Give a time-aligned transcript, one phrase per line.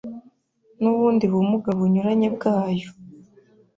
[0.81, 2.89] n’ubundi bumuga bunyuranye bwayo